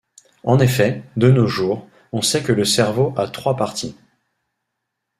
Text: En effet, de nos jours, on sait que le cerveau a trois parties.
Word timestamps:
En 0.43 0.57
effet, 0.57 1.03
de 1.15 1.29
nos 1.29 1.45
jours, 1.45 1.87
on 2.11 2.23
sait 2.23 2.41
que 2.41 2.51
le 2.53 2.65
cerveau 2.65 3.13
a 3.17 3.27
trois 3.27 3.55
parties. 3.55 3.95